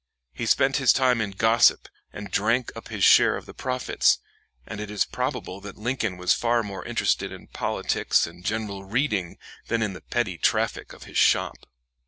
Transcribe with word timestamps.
He 0.33 0.47
spent 0.47 0.77
his 0.77 0.93
time 0.93 1.21
in 1.21 1.29
gossip 1.29 1.87
and 2.11 2.31
drank 2.31 2.71
up 2.75 2.87
his 2.87 3.03
share 3.03 3.37
of 3.37 3.45
the 3.45 3.53
profits, 3.53 4.17
and 4.65 4.79
it 4.81 4.89
is 4.89 5.05
probable 5.05 5.61
that 5.61 5.77
Lincoln 5.77 6.17
was 6.17 6.33
far 6.33 6.63
more 6.63 6.83
interested 6.83 7.31
in 7.31 7.45
politics 7.45 8.25
and 8.25 8.43
general 8.43 8.83
reading 8.83 9.37
than 9.67 9.83
in 9.83 9.93
the 9.93 10.01
petty 10.01 10.39
traffic 10.39 10.91
of 10.93 11.03
his 11.03 11.19
shop. 11.19 11.67